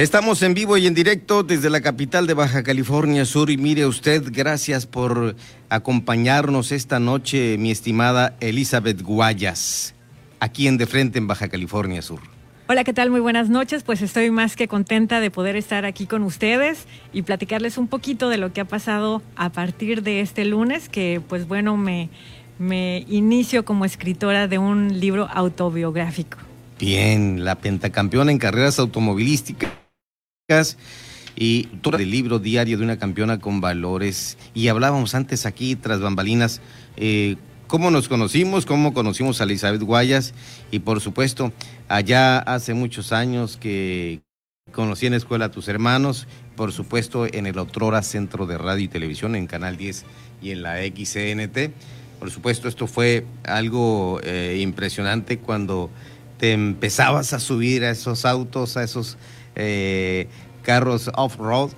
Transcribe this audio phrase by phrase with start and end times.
[0.00, 3.84] Estamos en vivo y en directo desde la capital de Baja California Sur y mire
[3.84, 5.36] usted, gracias por
[5.68, 9.94] acompañarnos esta noche, mi estimada Elizabeth Guayas,
[10.38, 12.20] aquí en De Frente en Baja California Sur.
[12.66, 13.10] Hola, ¿qué tal?
[13.10, 13.82] Muy buenas noches.
[13.82, 18.30] Pues estoy más que contenta de poder estar aquí con ustedes y platicarles un poquito
[18.30, 22.08] de lo que ha pasado a partir de este lunes, que pues bueno, me,
[22.58, 26.38] me inicio como escritora de un libro autobiográfico.
[26.78, 29.70] Bien, la pentacampeona en carreras automovilísticas
[31.36, 34.36] y todo el libro diario de una campeona con valores.
[34.54, 36.60] Y hablábamos antes aquí, tras bambalinas,
[36.96, 37.36] eh,
[37.66, 40.34] cómo nos conocimos, cómo conocimos a Elizabeth Guayas
[40.70, 41.52] y por supuesto,
[41.88, 44.20] allá hace muchos años que
[44.72, 48.84] conocí en la escuela a tus hermanos, por supuesto en el Otrora Centro de Radio
[48.84, 50.04] y Televisión, en Canal 10
[50.42, 51.72] y en la XCNT.
[52.18, 55.90] Por supuesto, esto fue algo eh, impresionante cuando
[56.38, 59.16] te empezabas a subir a esos autos, a esos
[59.60, 60.26] eh,
[60.62, 61.70] carros off-road,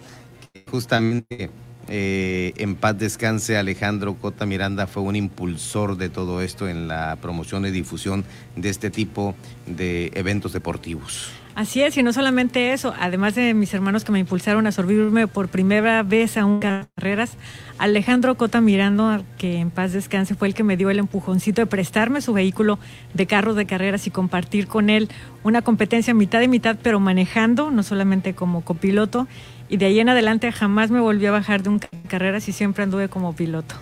[0.71, 1.51] justamente
[1.89, 7.17] eh, en paz descanse Alejandro Cota Miranda fue un impulsor de todo esto en la
[7.21, 8.25] promoción y difusión
[8.57, 9.35] de este tipo
[9.67, 11.31] de eventos deportivos.
[11.55, 15.27] Así es, y no solamente eso, además de mis hermanos que me impulsaron a subirme
[15.27, 17.37] por primera vez a un carreras,
[17.77, 21.67] Alejandro Cota Miranda, que en paz descanse, fue el que me dio el empujoncito de
[21.67, 22.79] prestarme su vehículo
[23.13, 25.11] de carros de carreras y compartir con él
[25.45, 29.29] una competencia mitad y mitad, pero manejando, no solamente como copiloto,
[29.73, 32.83] y de ahí en adelante jamás me volví a bajar de un carreras y siempre
[32.83, 33.75] anduve como piloto.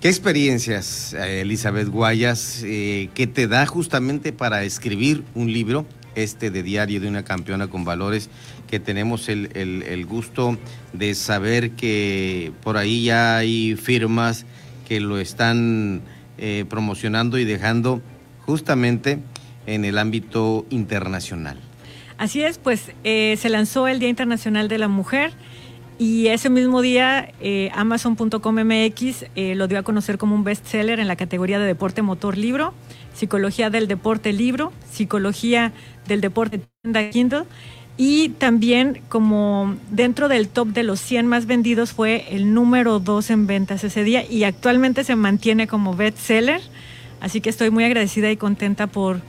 [0.00, 5.86] ¿Qué experiencias, eh, Elizabeth Guayas, eh, que te da justamente para escribir un libro?
[6.14, 8.28] este de Diario de una campeona con valores,
[8.66, 10.58] que tenemos el, gusto
[10.92, 14.44] de saber que por ahí ya hay firmas
[14.88, 16.00] que lo están
[16.38, 18.02] eh, promocionando y dejando
[18.40, 19.20] justamente
[19.66, 21.67] en el ámbito internacional.
[22.18, 25.32] Así es, pues eh, se lanzó el Día Internacional de la Mujer
[25.98, 29.24] y ese mismo día eh, Amazon.com MX
[29.56, 32.74] lo dio a conocer como un bestseller en la categoría de deporte motor libro
[33.18, 35.72] Psicología del Deporte Libro, Psicología
[36.06, 37.42] del Deporte Tienda Kindle
[37.96, 43.30] y también como dentro del top de los 100 más vendidos fue el número 2
[43.30, 46.60] en ventas ese día y actualmente se mantiene como bestseller.
[47.20, 49.20] Así que estoy muy agradecida y contenta por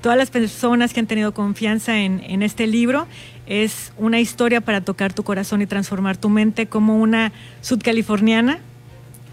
[0.00, 3.06] todas las personas que han tenido confianza en, en este libro.
[3.46, 8.60] Es una historia para tocar tu corazón y transformar tu mente como una sudcaliforniana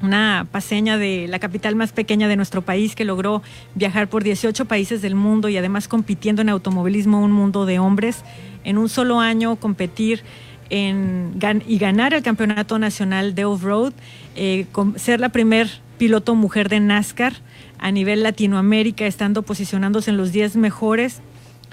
[0.03, 3.41] una paseña de la capital más pequeña de nuestro país que logró
[3.73, 8.23] viajar por 18 países del mundo y además compitiendo en automovilismo un mundo de hombres.
[8.66, 10.22] En un solo año competir
[10.69, 13.94] en, y ganar el campeonato nacional de off-road,
[14.35, 14.66] eh,
[14.97, 15.69] ser la primer
[16.03, 17.31] piloto mujer de NASCAR
[17.80, 21.22] a nivel Latinoamérica, estando posicionándose en los 10 mejores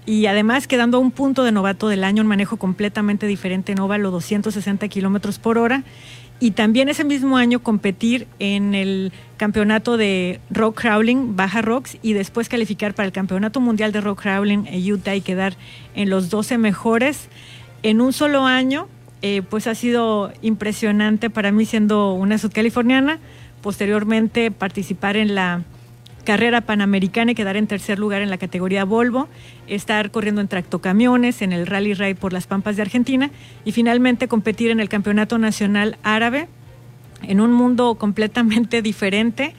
[0.07, 3.81] y además quedando a un punto de novato del año, un manejo completamente diferente en
[3.81, 5.83] óvalo, 260 kilómetros por hora
[6.39, 12.13] y también ese mismo año competir en el campeonato de rock crawling, baja rocks, y
[12.13, 15.57] después calificar para el campeonato mundial de rock crawling en Utah y quedar
[15.97, 17.29] en los 12 mejores
[17.83, 18.87] en un solo año,
[19.23, 23.19] eh, pues ha sido impresionante para mí siendo una sudcaliforniana.
[23.63, 25.63] Posteriormente participar en la
[26.25, 29.29] carrera panamericana y quedar en tercer lugar en la categoría Volvo,
[29.67, 33.31] estar corriendo en tractocamiones, en el Rally Raid por las Pampas de Argentina
[33.65, 36.49] y finalmente competir en el Campeonato Nacional Árabe
[37.23, 39.55] en un mundo completamente diferente,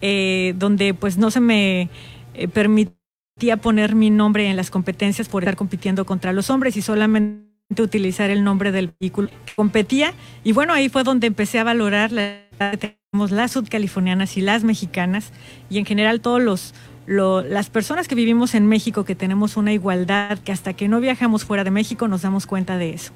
[0.00, 1.88] eh, donde pues no se me
[2.34, 6.82] eh, permitía poner mi nombre en las competencias por estar compitiendo contra los hombres y
[6.82, 7.44] solamente
[7.78, 10.12] utilizar el nombre del vehículo que competía.
[10.44, 15.30] Y bueno ahí fue donde empecé a valorar la las sudcalifornianas y las mexicanas
[15.70, 16.74] y en general todos los
[17.06, 21.44] las personas que vivimos en México que tenemos una igualdad que hasta que no viajamos
[21.44, 23.12] fuera de México nos damos cuenta de eso.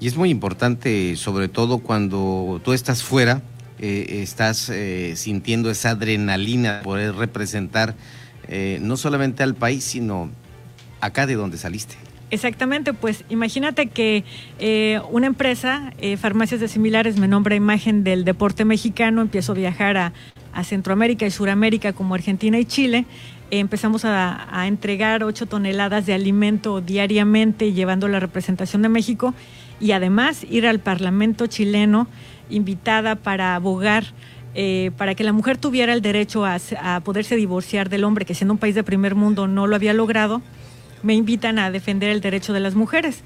[0.00, 3.42] Y es muy importante, sobre todo cuando tú estás fuera,
[3.78, 7.94] eh, estás eh, sintiendo esa adrenalina de poder representar
[8.48, 10.30] eh, no solamente al país, sino
[11.00, 11.96] acá de donde saliste.
[12.34, 14.24] Exactamente, pues imagínate que
[14.58, 19.54] eh, una empresa, eh, Farmacias de Similares, me nombra imagen del deporte mexicano, empiezo a
[19.54, 20.12] viajar a,
[20.64, 23.06] Centroamérica y Suramérica como Argentina y Chile,
[23.52, 29.32] eh, empezamos a, entregar 8 toneladas de alimento diariamente llevando la representación de México
[29.78, 32.08] y además ir al Parlamento chileno
[32.50, 34.06] invitada para abogar
[34.96, 38.54] para que la mujer tuviera el derecho a, a poderse divorciar del hombre, que siendo
[38.54, 40.42] un país de primer mundo no lo había logrado
[41.04, 43.22] me invitan a defender el derecho de las mujeres.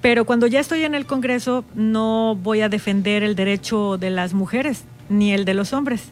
[0.00, 4.32] Pero cuando ya estoy en el Congreso no voy a defender el derecho de las
[4.32, 6.10] mujeres ni el de los hombres.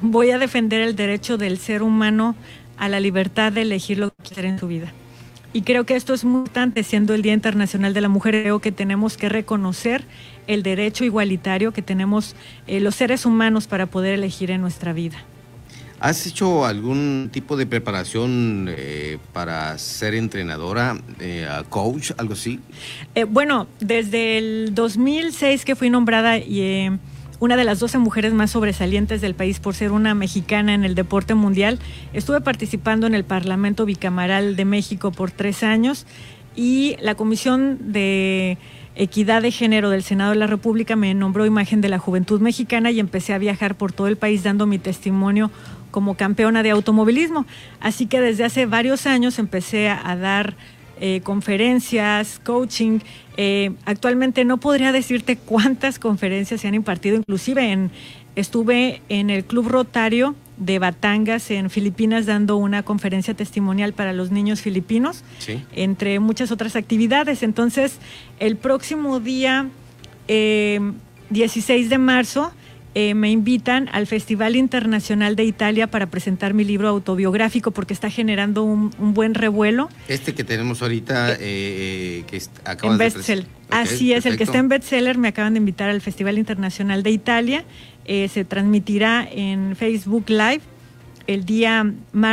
[0.00, 2.36] Voy a defender el derecho del ser humano
[2.76, 4.92] a la libertad de elegir lo que quiere en su vida.
[5.52, 8.60] Y creo que esto es muy importante, siendo el Día Internacional de la Mujer, creo
[8.60, 10.04] que tenemos que reconocer
[10.46, 12.36] el derecho igualitario que tenemos
[12.66, 15.16] eh, los seres humanos para poder elegir en nuestra vida.
[16.00, 22.60] ¿Has hecho algún tipo de preparación eh, para ser entrenadora, eh, coach, algo así?
[23.30, 26.90] bueno, desde el 2006 que fui nombrada y
[27.40, 30.94] una de las 12 mujeres más sobresalientes del país por ser una mexicana en el
[30.94, 31.78] deporte mundial.
[32.12, 36.06] Estuve participando en el Parlamento Bicamaral de México por tres años
[36.56, 38.58] y la Comisión de
[38.96, 42.90] Equidad de Género del Senado de la República me nombró imagen de la juventud mexicana
[42.90, 45.52] y empecé a viajar por todo el país dando mi testimonio
[45.90, 47.46] como campeona de automovilismo.
[47.80, 50.54] Así que desde hace varios años empecé a, dar
[51.00, 53.00] eh, conferencias, coaching.
[53.36, 57.90] Eh, actualmente no podría decirte cuántas conferencias se han impartido, inclusive en,
[58.36, 64.30] estuve en el Club Rotario de Batangas en Filipinas dando una conferencia testimonial para los
[64.30, 65.24] niños filipinos,
[65.72, 67.42] entre muchas otras actividades.
[67.42, 67.98] Entonces,
[68.38, 69.68] el próximo día
[70.26, 72.52] 16 eh, de marzo
[72.94, 78.10] eh, me invitan al Festival Internacional de Italia para presentar mi libro autobiográfico porque está
[78.10, 79.88] generando un, buen revuelo.
[80.08, 83.46] Este que tenemos ahorita, eh, eh que acaba en bestseller.
[83.70, 87.10] Así es, el que está en bestseller me acaban de invitar al Festival Internacional de
[87.10, 87.64] Italia.
[88.06, 90.62] Eh, se transmitirá en Facebook Live
[91.26, 91.92] el día,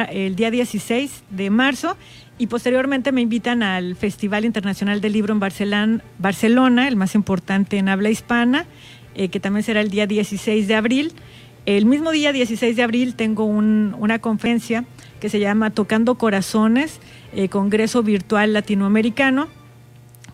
[0.10, 1.98] el día 16 de marzo
[2.38, 7.90] y posteriormente me invitan al Festival Internacional del Libro en Barcelona, el más importante en
[7.90, 8.66] habla hispana.
[9.16, 11.14] Eh, que también será el día 16 de abril.
[11.66, 14.86] El mismo día 16 de abril tengo una conferencia
[15.20, 17.00] que se llama Tocando Corazones,
[17.34, 19.48] eh, Congreso Virtual Latinoamericano,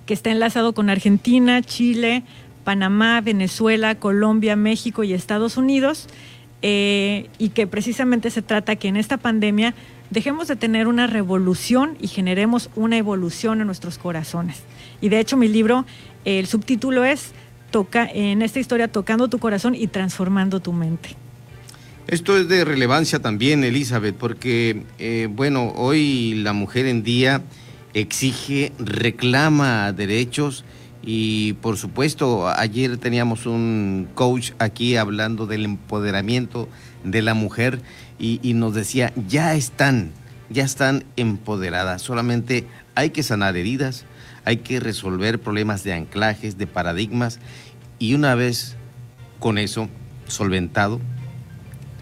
[0.06, 2.24] que está enlazado con Argentina, Chile,
[2.64, 6.08] Panamá, Venezuela, Colombia, México y Estados Unidos,
[6.64, 9.74] eh, y que precisamente se trata que en esta pandemia
[10.10, 14.64] dejemos de tener una revolución y generemos una evolución en nuestros corazones.
[15.00, 15.86] Y de hecho mi libro,
[16.26, 17.34] el subtítulo es
[17.72, 21.16] toca en esta historia tocando tu corazón y transformando tu mente.
[22.08, 27.42] Esto es de relevancia también, Elizabeth, porque, eh, bueno, hoy la mujer en día
[27.94, 30.66] exige, reclama derechos
[31.04, 36.68] y, por supuesto, ayer teníamos un coach aquí hablando del empoderamiento
[37.04, 37.82] de la mujer
[38.20, 40.12] y, y nos decía, ya están,
[40.50, 44.06] ya están empoderadas, solamente hay que sanar heridas,
[44.46, 47.40] hay que resolver problemas de anclajes, de paradigmas
[48.00, 48.76] y una vez
[49.40, 49.90] con eso
[50.28, 51.00] solventado,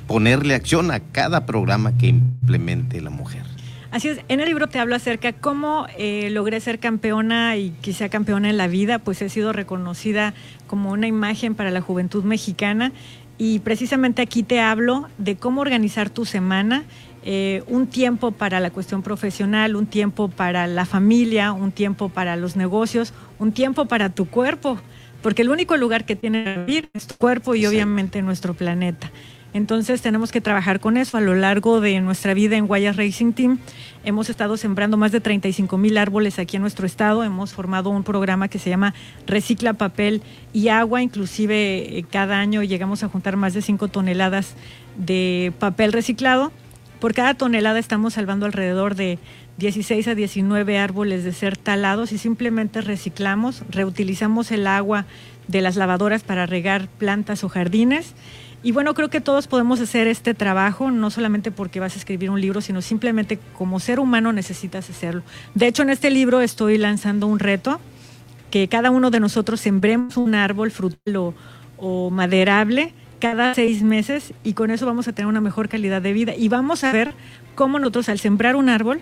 [0.08, 3.44] ponerle acción a cada programa que implemente la mujer.
[3.92, 8.10] Así es, en el libro te hablo acerca cómo eh, logré ser campeona y sea
[8.10, 10.36] campeona en la vida, pues he sido reconocida
[10.68, 12.92] como una imagen para la juventud mexicana
[13.40, 16.84] y precisamente aquí te hablo de cómo organizar tu semana
[17.24, 22.36] eh, un tiempo para la cuestión profesional, un tiempo para la familia, un tiempo para
[22.36, 24.80] los negocios, un tiempo para tu cuerpo,
[25.22, 29.12] porque el único lugar que tiene que vivir es tu cuerpo y obviamente nuestro planeta.
[29.54, 33.34] Entonces tenemos que trabajar con eso a lo largo de nuestra vida en Guayas Racing
[33.34, 33.58] Team.
[34.06, 37.24] Hemos estado sembrando más de 35 mil árboles aquí en nuestro estado.
[37.24, 38.94] Hemos formado un programa que se llama
[39.26, 40.22] Recicla Papel
[40.54, 41.02] y Agua.
[41.02, 44.54] Inclusive eh, cada año llegamos a juntar más de 5 toneladas
[44.98, 46.52] de papel reciclado.
[47.00, 49.20] Por cada tonelada estamos salvando alrededor de
[49.58, 55.06] 16 a 19 árboles de ser talados y simplemente reciclamos, reutilizamos el agua
[55.48, 58.14] de las lavadoras para regar plantas o jardines.
[58.62, 62.30] Y bueno, creo que todos podemos hacer este trabajo, no solamente porque vas a escribir
[62.30, 65.24] un libro, sino simplemente como ser humano necesitas hacerlo.
[65.56, 67.80] De hecho, en este libro estoy lanzando un reto,
[68.52, 71.34] que cada uno de nosotros sembremos un árbol frutal
[71.78, 76.14] o, maderable cada seis meses y con eso vamos a tener una mejor calidad de
[76.14, 76.36] vida.
[76.36, 77.14] Y vamos a ver
[77.56, 79.02] cómo nosotros al sembrar un árbol,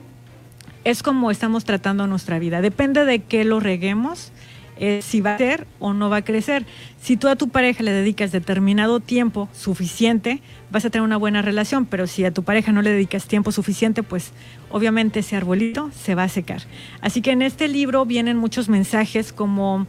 [0.84, 2.62] es como estamos tratando nuestra vida.
[2.62, 4.32] Depende de qué lo reguemos,
[4.80, 6.66] eh, si va a ser o no va a crecer.
[7.02, 11.42] Si tú a tu pareja le dedicas determinado tiempo suficiente, vas a tener una buena
[11.42, 14.32] relación, pero si a tu pareja no le dedicas tiempo suficiente, pues
[14.70, 16.62] obviamente ese arbolito se va a secar.
[17.02, 19.88] Así que en este libro vienen muchos mensajes como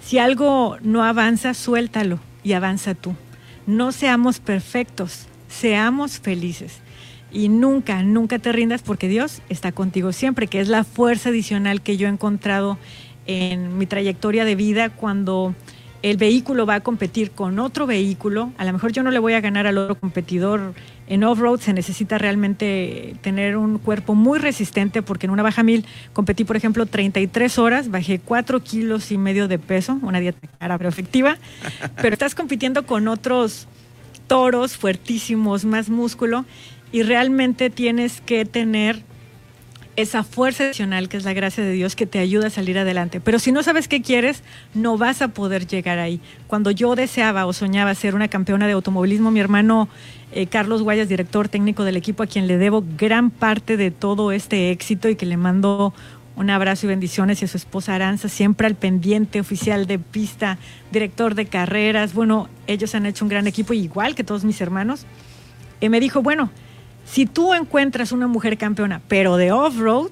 [0.00, 3.14] si algo no avanza, suéltalo y avanza tú.
[3.66, 6.80] No seamos perfectos, seamos felices.
[7.32, 11.82] Y nunca, nunca te rindas porque Dios está contigo siempre, que es la fuerza adicional
[11.82, 12.78] que yo he encontrado
[13.26, 15.54] en mi trayectoria de vida cuando
[16.02, 18.52] el vehículo va a competir con otro vehículo.
[18.58, 20.74] A lo mejor yo no le voy a ganar al otro competidor.
[21.08, 25.84] En off-road se necesita realmente tener un cuerpo muy resistente porque en una baja mil
[26.12, 30.78] competí, por ejemplo, 33 horas, bajé 4 kilos y medio de peso, una dieta cara
[30.78, 31.38] pero efectiva.
[32.02, 33.66] Pero estás compitiendo con otros
[34.26, 36.44] toros fuertísimos, más músculo
[36.92, 39.02] y realmente tienes que tener
[39.96, 43.20] esa fuerza adicional que es la gracia de Dios que te ayuda a salir adelante.
[43.20, 44.42] Pero si no sabes qué quieres,
[44.74, 46.20] no vas a poder llegar ahí.
[46.46, 49.88] Cuando yo deseaba o soñaba ser una campeona de automovilismo, mi hermano
[50.32, 54.32] eh, Carlos Guayas, director técnico del equipo, a quien le debo gran parte de todo
[54.32, 55.94] este éxito y que le mando
[56.36, 60.58] un abrazo y bendiciones y a su esposa Aranza, siempre al pendiente, oficial de pista,
[60.92, 62.12] director de carreras.
[62.12, 65.06] Bueno, ellos han hecho un gran equipo, igual que todos mis hermanos.
[65.80, 66.50] Y me dijo, bueno,
[67.06, 70.10] si tú encuentras una mujer campeona, pero de off-road,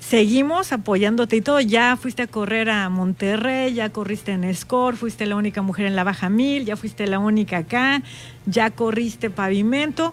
[0.00, 1.60] seguimos apoyándote y todo.
[1.60, 5.96] Ya fuiste a correr a Monterrey, ya corriste en Score, fuiste la única mujer en
[5.96, 8.02] la Baja Mil, ya fuiste la única acá,
[8.46, 10.12] ya corriste pavimento.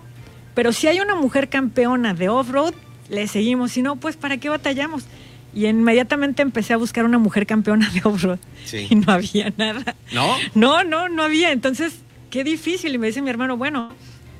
[0.53, 2.73] Pero si hay una mujer campeona de off-road,
[3.09, 3.71] le seguimos.
[3.71, 5.05] Si no, pues ¿para qué batallamos?
[5.53, 8.39] Y inmediatamente empecé a buscar una mujer campeona de off-road.
[8.89, 9.95] Y no había nada.
[10.13, 10.35] ¿No?
[10.53, 11.51] No, no, no había.
[11.51, 12.93] Entonces, qué difícil.
[12.93, 13.91] Y me dice mi hermano, bueno,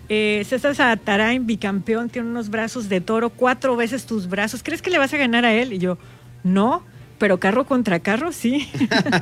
[0.10, 4.64] eh, César Satarain, bicampeón, tiene unos brazos de toro, cuatro veces tus brazos.
[4.64, 5.72] ¿Crees que le vas a ganar a él?
[5.72, 6.00] Y yo,
[6.44, 6.84] no,
[7.20, 8.68] pero carro contra carro, sí.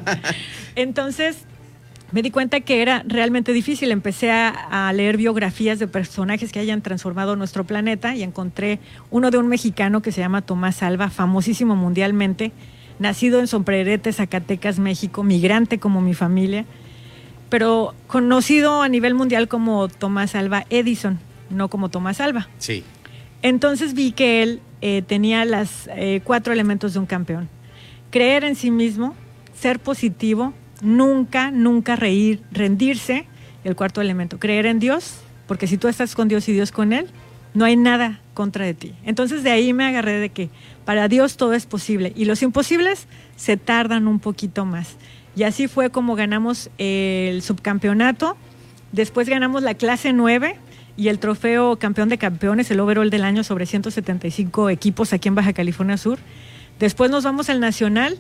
[0.75, 1.39] Entonces
[2.13, 3.91] me di cuenta que era realmente difícil.
[3.91, 8.79] Empecé a, a, leer biografías de personajes que hayan transformado nuestro planeta y encontré
[9.11, 12.53] uno de un mexicano que se llama Tomás Alba, famosísimo mundialmente,
[12.97, 16.65] nacido en Sombrerete, Zacatecas, México, migrante como mi familia
[17.49, 22.47] pero conocido a nivel mundial como Tomás Alba Edison, no como Tomás Alba.
[22.59, 22.83] Sí.
[23.41, 27.49] Entonces vi que él eh, tenía los eh, cuatro elementos de un campeón.
[28.11, 29.15] Creer en sí mismo,
[29.59, 33.25] ser positivo, nunca, nunca reír, rendirse.
[33.63, 36.93] El cuarto elemento, creer en Dios, porque si tú estás con Dios y Dios con
[36.93, 37.07] Él,
[37.53, 38.93] no hay nada contra de ti.
[39.03, 40.49] Entonces de ahí me agarré de que
[40.85, 44.95] para Dios todo es posible y los imposibles se tardan un poquito más.
[45.37, 48.35] Y así fue como ganamos el subcampeonato.
[48.91, 50.55] Después ganamos la clase 9
[50.97, 55.35] y el trofeo campeón de campeones, el overall del año sobre 175 equipos aquí en
[55.35, 56.17] Baja California Sur.
[56.79, 58.17] Después nos vamos al nacional.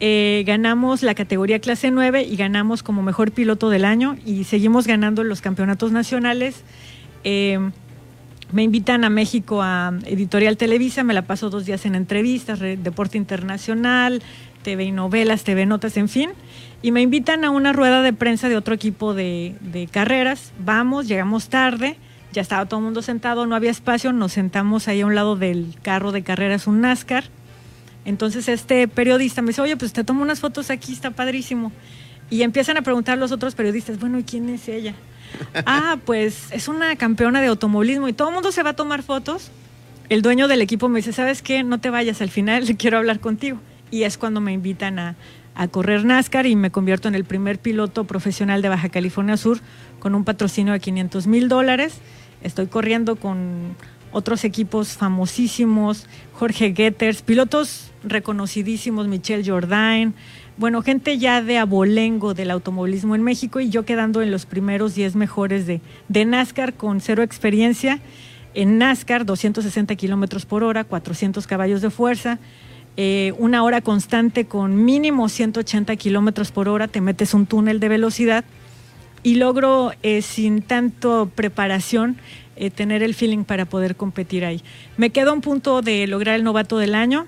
[0.00, 4.86] Eh, ganamos la categoría clase 9 y ganamos como mejor piloto del año y seguimos
[4.86, 6.64] ganando los campeonatos nacionales.
[7.24, 7.58] Eh,
[8.52, 13.18] me invitan a México a Editorial Televisa, me la paso dos días en entrevistas, deporte
[13.18, 14.22] internacional,
[14.64, 16.30] TV y novelas, TV notas, en fin.
[16.82, 20.52] Y me invitan a una rueda de prensa de otro equipo de, carreras.
[20.58, 21.96] Vamos, llegamos tarde,
[22.32, 25.36] ya estaba todo el mundo sentado, no había espacio, nos sentamos ahí a un lado
[25.36, 27.24] del carro de carreras, un NASCAR.
[28.04, 31.70] Entonces este periodista me dice, oye, pues te tomo unas fotos aquí, está padrísimo.
[32.28, 34.94] Y empiezan a preguntar los otros periodistas, bueno, ¿y quién es ella?
[35.66, 39.02] ah, pues es una campeona de automovilismo y todo el mundo se va a tomar
[39.02, 39.50] fotos.
[40.08, 41.62] El dueño del equipo me dice, ¿sabes qué?
[41.62, 43.58] No te vayas, al final quiero hablar contigo
[43.94, 45.14] y es cuando me invitan a,
[45.70, 49.60] correr NASCAR y me convierto en el primer piloto profesional de Baja California Sur
[50.00, 51.98] con un patrocinio de 500 mil dólares.
[52.42, 53.76] Estoy corriendo con
[54.10, 60.14] otros equipos famosísimos, Jorge Getters, pilotos reconocidísimos, Michelle Jordain,
[60.56, 64.96] bueno, gente ya de abolengo del automovilismo en México y yo quedando en los primeros
[64.96, 68.00] 10 mejores de, de NASCAR con cero experiencia.
[68.54, 72.38] En NASCAR, 260 kilómetros por hora, 400 caballos de fuerza,
[72.96, 77.88] eh, una hora constante con mínimo 180 kilómetros por hora, te metes un túnel de
[77.88, 78.44] velocidad
[79.24, 82.16] y logro eh, sin tanto preparación
[82.54, 84.62] eh, tener el feeling para poder competir ahí.
[84.96, 87.26] Me quedo a un punto de lograr el novato del año.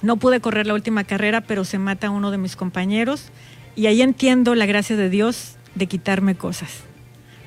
[0.00, 3.30] No pude correr la última carrera, pero se mata uno de mis compañeros
[3.76, 6.84] y ahí entiendo la gracia de Dios de quitarme cosas.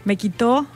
[0.06, 0.68] Me quitó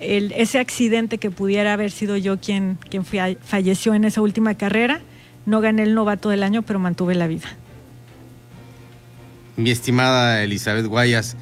[0.00, 5.00] ese accidente que pudiera haber sido yo quien, quien falleció en esa última carrera.
[5.46, 7.48] No gané el novato del año, pero mantuve la vida.
[9.56, 11.36] Mi estimada Elizabeth Guayas,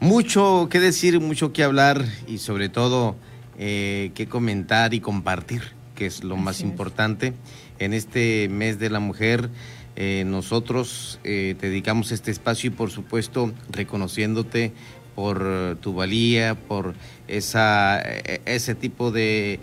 [0.00, 3.14] mucho que decir, mucho que hablar y sobre todo
[3.58, 5.62] eh, que comentar y compartir,
[5.94, 7.34] que es lo más importante.
[7.78, 9.50] En este mes de la mujer,
[9.96, 14.72] eh, nosotros eh, te dedicamos este espacio y por supuesto reconociéndote
[15.20, 16.94] por tu valía, por
[17.28, 19.60] esa, e, ese tipo de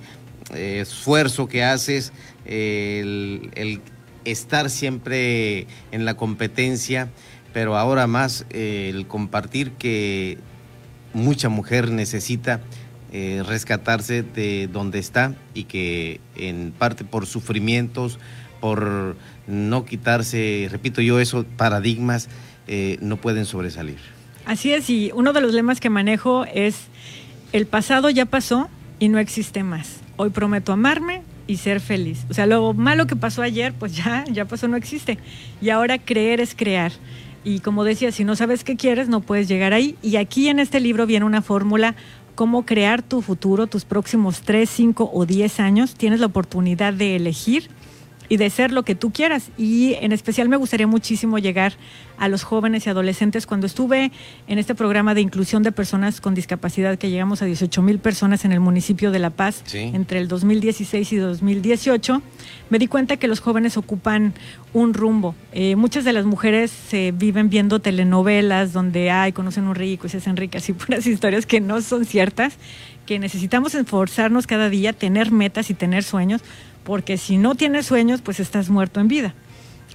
[0.53, 2.13] eh, esfuerzo que haces,
[2.45, 3.81] el,
[4.23, 7.09] estar siempre en la competencia,
[7.53, 10.37] pero ahora más eh, el compartir que
[11.15, 12.61] mucha mujer necesita
[13.11, 18.19] eh, rescatarse de donde está y que en parte por sufrimientos,
[18.61, 22.29] por no quitarse, repito yo, esos paradigmas,
[22.99, 24.16] no pueden sobresalir.
[24.47, 26.85] Así es, y uno de los lemas que manejo es,
[27.51, 29.99] el pasado ya pasó y no existe más.
[30.15, 32.25] Hoy prometo amarme y ser feliz.
[32.29, 35.17] O sea, lo malo que pasó ayer, pues ya, ya pasó, no existe.
[35.61, 36.93] Y ahora creer es crear.
[37.43, 39.97] Y como decía, si no sabes qué quieres, no puedes llegar ahí.
[40.01, 41.95] Y aquí en este libro viene una fórmula
[42.35, 45.93] cómo crear tu futuro, tus próximos 3, 5 o 10 años.
[45.95, 47.69] Tienes la oportunidad de elegir
[48.29, 49.51] y de ser lo que tú quieras.
[49.57, 51.73] Y en especial me gustaría muchísimo llegar
[52.17, 53.45] a los jóvenes y adolescentes.
[53.45, 54.11] Cuando estuve
[54.47, 58.45] en este programa de inclusión de personas con discapacidad, que llegamos a 18 mil personas
[58.45, 62.21] en el municipio de La Paz entre el 2016 y 2018,
[62.69, 64.33] me di cuenta que los jóvenes ocupan
[64.73, 65.35] un rumbo.
[65.53, 70.09] Eh, muchas de las mujeres se viven viendo telenovelas donde ay, conocen un rico y
[70.09, 72.57] se hacen ricas y puras historias que no son ciertas,
[73.05, 76.41] que necesitamos esforzarnos cada día, tener metas y tener sueños
[76.87, 79.33] porque si no tienes sueños, pues estás muerto en vida.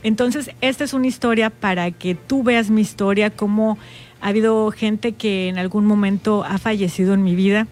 [0.02, 3.78] Entonces, esta es una historia para que tú veas mi historia, cómo
[4.20, 7.66] ha habido gente que en algún momento ha fallecido en mi vida,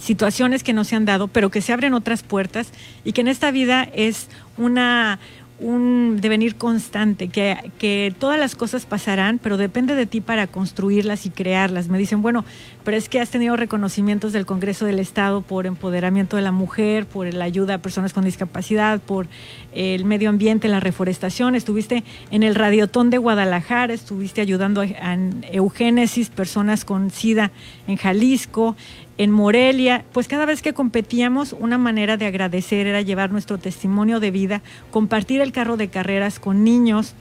[0.00, 2.72] situaciones que no se han dado, pero que se abren otras puertas
[3.04, 5.18] y que en esta vida es una,
[5.60, 11.26] un devenir constante, que, que, todas las cosas pasarán, pero depende de ti para construirlas
[11.26, 11.88] y crearlas.
[11.88, 12.44] Me dicen, bueno,
[12.84, 17.06] pero es que has tenido reconocimientos del Congreso del Estado por empoderamiento de la mujer,
[17.06, 19.26] por la ayuda a personas con discapacidad, por
[19.72, 25.18] el medio ambiente, la reforestación, estuviste en el Radiotón de Guadalajara, estuviste ayudando a, a
[25.50, 27.50] eugénesis, personas con SIDA
[27.88, 28.76] en Jalisco,
[29.18, 34.20] en Morelia, pues cada vez que competíamos, una manera de agradecer era llevar nuestro testimonio
[34.20, 37.14] de vida, compartir el carro de carreras con niños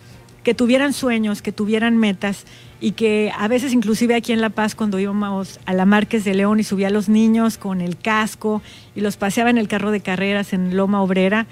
[0.43, 2.45] que tuvieran sueños, que tuvieran metas
[2.79, 6.35] y que a veces inclusive aquí en La Paz cuando íbamos a la Márquez de
[6.35, 8.61] León y subía a los niños con el casco
[8.95, 11.47] y los paseaba en el carro de carreras en Loma Obrera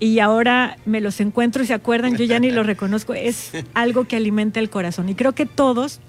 [0.00, 4.04] y ahora me los encuentro y se acuerdan, yo ya ni los reconozco, es algo
[4.06, 5.08] que alimenta el corazón.
[5.08, 6.00] Y creo que todos,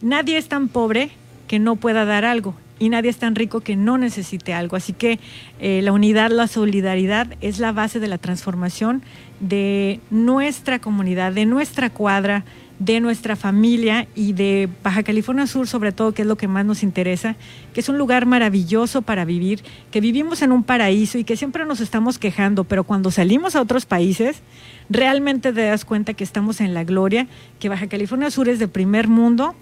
[0.00, 1.10] nadie es tan pobre
[1.48, 4.76] que no pueda dar algo y nadie es tan rico que no necesite algo.
[4.76, 5.20] Así que
[5.60, 9.02] eh, la unidad, la solidaridad es la base de la transformación
[9.40, 12.44] de nuestra comunidad, de nuestra cuadra,
[12.78, 16.64] de nuestra familia y de Baja California Sur sobre todo, que es lo que más
[16.64, 17.36] nos interesa,
[17.72, 21.64] que es un lugar maravilloso para vivir, que vivimos en un paraíso y que siempre
[21.66, 24.42] nos estamos quejando, pero cuando salimos a otros países,
[24.90, 27.28] realmente te das cuenta que estamos en la gloria,
[27.60, 29.54] que Baja California Sur es de primer mundo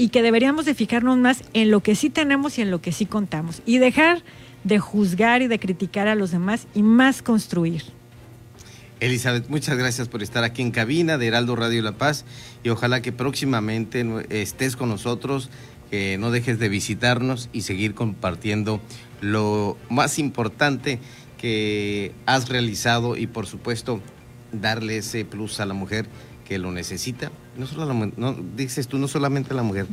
[0.00, 2.90] y que deberíamos de fijarnos más en lo que sí tenemos y en lo que
[2.90, 4.22] sí contamos y dejar
[4.64, 7.82] de juzgar y de criticar a los demás y más construir.
[9.00, 12.24] Elizabeth, muchas gracias por estar aquí en cabina de Heraldo Radio La Paz
[12.64, 15.50] y ojalá que próximamente estés con nosotros,
[15.90, 18.80] que no dejes de visitarnos y seguir compartiendo
[19.20, 20.98] lo más importante
[21.36, 24.00] que has realizado y por supuesto
[24.52, 26.06] darle ese plus a la mujer
[26.44, 27.30] que lo necesita.
[27.56, 29.86] No solo la no, dices tú, no solamente la mujer.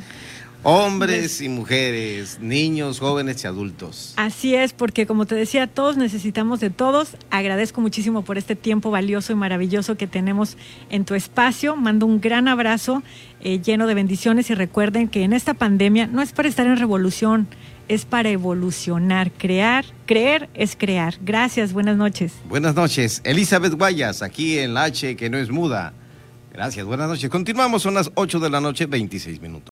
[0.64, 4.14] Hombres y mujeres, niños, jóvenes y adultos.
[4.18, 7.16] Así es, porque como te decía, todos necesitamos de todos.
[7.30, 10.58] Agradezco muchísimo por este tiempo valioso y maravilloso que tenemos
[10.90, 11.76] en tu espacio.
[11.76, 13.04] Mando un gran abrazo
[13.40, 16.78] eh, lleno de bendiciones y recuerden que en esta pandemia no es para estar en
[16.78, 17.48] revolución,
[17.88, 21.16] es para evolucionar, crear, creer es crear.
[21.22, 22.34] Gracias, buenas noches.
[22.48, 25.94] Buenas noches, Elizabeth Guayas, aquí en la H que no es muda.
[26.52, 27.30] Gracias, buenas noches.
[27.30, 29.64] Continuamos, son las 8 de la noche, 26 minutos.